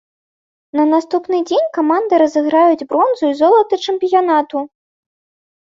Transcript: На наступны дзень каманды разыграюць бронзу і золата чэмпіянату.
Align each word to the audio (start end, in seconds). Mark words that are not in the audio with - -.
На 0.79 0.85
наступны 0.93 1.37
дзень 1.51 1.69
каманды 1.79 2.13
разыграюць 2.23 2.87
бронзу 2.95 3.25
і 3.31 3.39
золата 3.45 3.81
чэмпіянату. 3.85 4.57